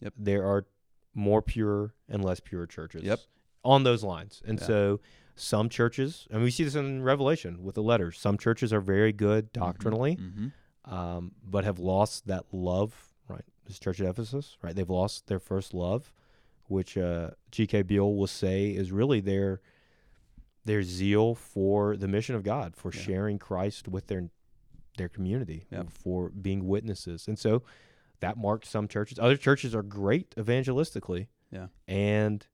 [0.00, 0.14] Yep.
[0.16, 0.66] there are
[1.14, 3.02] more pure and less pure churches.
[3.02, 3.18] Yep.
[3.64, 4.42] On those lines.
[4.46, 4.66] And Yeah.
[4.66, 5.00] so
[5.34, 9.12] some churches, and we see this in Revelation with the letters, some churches are very
[9.12, 10.48] good doctrinally, Mm-hmm.
[10.84, 13.44] Um, but have lost that love, right?
[13.66, 14.74] This church at Ephesus, right?
[14.74, 16.12] They've lost their first love,
[16.68, 17.82] which uh, G.K.
[17.82, 19.60] Beale will say is really their
[20.64, 23.00] their zeal for the mission of God, for Yeah.
[23.00, 24.28] sharing Christ with their
[24.98, 25.90] their community, Yep.
[25.90, 27.62] for being witnesses, and so
[28.20, 29.18] that marked some churches.
[29.18, 31.68] Other churches are great evangelistically, Yeah.
[31.88, 32.46] and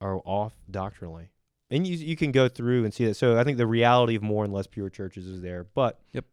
[0.00, 1.30] are off doctrinally.
[1.70, 3.14] And you you can go through and see that.
[3.14, 6.24] So I think the reality of more and less pure churches is there, but Yep.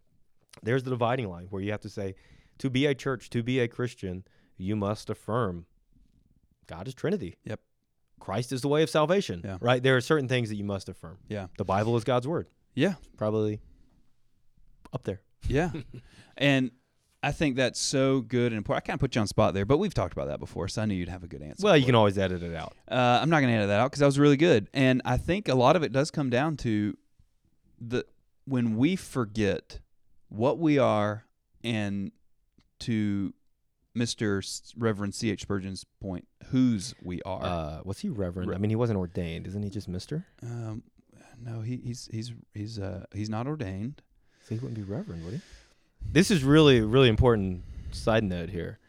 [0.61, 2.15] There's the dividing line where you have to say,
[2.59, 4.23] to be a church, to be a Christian,
[4.57, 5.65] you must affirm
[6.67, 7.35] God is Trinity.
[7.45, 7.59] Yep.
[8.19, 9.41] Christ is the way of salvation.
[9.43, 9.57] Yeah.
[9.59, 9.83] Right?
[9.83, 11.17] There are certain things that you must affirm.
[11.27, 11.47] Yeah.
[11.57, 12.47] The Bible is God's word.
[12.73, 12.93] Yeah.
[13.17, 13.59] Probably
[14.93, 15.21] up there.
[15.47, 15.71] Yeah.
[16.37, 16.71] and
[17.21, 18.83] I think that's so good and important.
[18.83, 20.81] I kind of put you on spot there, but we've talked about that before, so
[20.81, 21.65] I knew you'd have a good answer.
[21.65, 21.97] Well, you can it.
[21.97, 22.75] always edit it out.
[22.89, 25.15] Uh, I'm not going to edit that out because that was really good, and I
[25.15, 26.97] think a lot of it does come down to
[27.79, 28.05] the
[28.45, 29.79] when we forget
[30.33, 31.25] what we are,
[31.63, 32.11] and
[32.79, 33.33] to
[33.95, 34.41] Mister
[34.75, 35.29] Reverend C.
[35.31, 35.41] H.
[35.41, 37.43] Spurgeon's point, whose we are.
[37.43, 38.49] Uh, was he reverend?
[38.49, 39.45] Re- I mean, he wasn't ordained.
[39.47, 40.25] Isn't he just mister?
[40.41, 40.83] um,
[41.39, 44.01] no, he, he's he's he's uh he's not ordained.
[44.47, 45.41] So he wouldn't be reverend, would he?
[46.11, 48.79] This is really, really important side note here.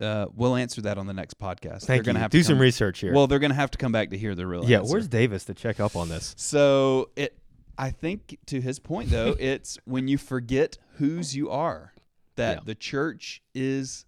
[0.00, 1.82] Uh, we'll answer that on the next podcast.
[1.82, 2.22] Thank they're gonna you.
[2.22, 3.12] have Do to some come- research here.
[3.12, 4.92] Well, they're going to have to come back to hear the real yeah, answer.
[4.92, 6.34] where's Davis to check up on this?
[6.38, 7.36] So it,
[7.78, 11.94] I think to his point though, it's when you forget whose you are,
[12.36, 12.62] that Yeah.
[12.64, 14.04] the church is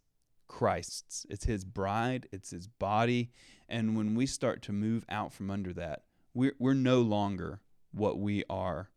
[0.48, 1.26] Christ's.
[1.30, 2.26] It's His bride.
[2.32, 3.30] It's His body.
[3.68, 6.02] And when we start to move out from under that,
[6.34, 7.60] we're we're no longer
[7.92, 8.90] what we are.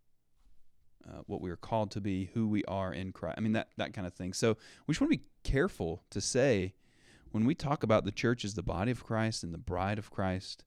[1.07, 3.35] Uh, what we are called to be, who we are in Christ.
[3.37, 4.33] I mean that that kind of thing.
[4.33, 4.57] So
[4.87, 6.73] we just want to be careful to say
[7.31, 10.09] when we talk about the church as the body of Christ and the bride of
[10.09, 10.63] Christ,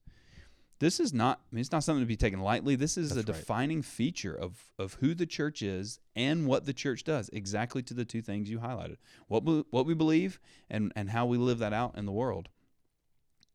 [0.79, 2.75] this is not I mean, it's not something to be taken lightly.
[2.75, 3.39] This is That's a right.
[3.39, 7.29] defining feature of of who the church is and what the church does.
[7.33, 8.97] Exactly to the two things you highlighted.
[9.27, 12.49] What we, what we believe and and how we live that out in the world.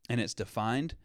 [0.08, 0.96] And it's defined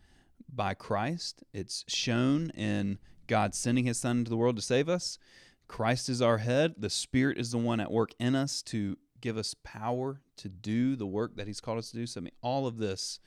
[0.54, 1.44] by Christ.
[1.54, 2.98] It's shown in
[3.28, 5.20] God sending his son into the world to save us.
[5.68, 6.76] Christ is our head.
[6.78, 10.96] The Spirit is the one at work in us to give us power to do
[10.96, 12.06] the work that he's called us to do.
[12.06, 13.20] So I mean, all of this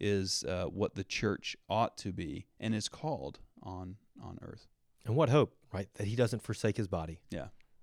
[0.00, 4.66] is uh, what the church ought to be and is called on on earth.
[5.06, 5.88] And what hope, right?
[5.94, 7.20] That he doesn't forsake his body,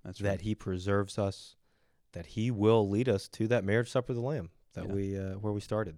[0.04, 1.56] That's that he preserves us,
[2.12, 4.92] that he will lead us to that marriage supper of the Lamb that Yeah.
[4.92, 5.96] we uh, where we started.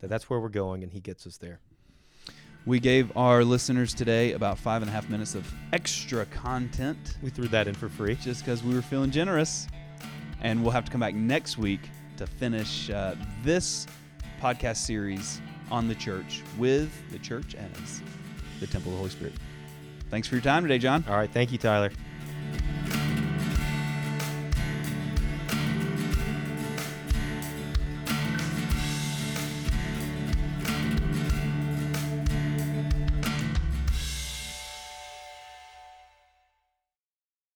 [0.00, 1.60] That that's where we're going, and he gets us there.
[2.66, 7.30] We gave our listeners today about five and a half minutes of extra content We
[7.30, 8.14] threw that in for free.
[8.16, 9.66] just because we were feeling generous.
[10.40, 11.80] And we'll have to come back next week
[12.18, 13.86] to finish uh, this
[14.40, 15.40] podcast series
[15.70, 18.02] on the church with the church as
[18.60, 19.34] the temple of the Holy Spirit.
[20.10, 21.04] Thanks for your time today, John.
[21.08, 21.90] All right, thank you, Tyler.